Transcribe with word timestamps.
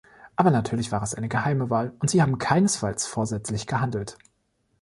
Aber 0.35 0.49
natürlich 0.49 0.91
war 0.91 1.03
es 1.03 1.13
eine 1.13 1.27
geheime 1.29 1.69
Wahl, 1.69 1.93
und 1.99 2.09
Sie 2.09 2.23
haben 2.23 2.39
keinesfalls 2.39 3.05
vorsätzlich 3.05 3.67
gehandelt. 3.67 4.17